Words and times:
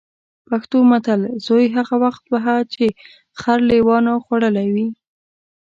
پښتو 0.47 0.77
متل: 0.91 1.21
زوی 1.45 1.65
هغه 1.75 1.95
وخت 2.03 2.23
وهه 2.33 2.57
چې 2.73 2.85
خر 3.39 3.59
لېوانو 3.69 4.13
خوړلی 4.23 4.67
وي. 4.75 4.87